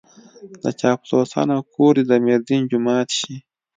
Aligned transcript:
د 0.63 0.65
چاپلوسانو 0.79 1.57
کور 1.73 1.93
دې 1.97 2.03
د 2.09 2.13
ميردين 2.25 2.61
جومات 2.71 3.09
شي. 3.19 3.35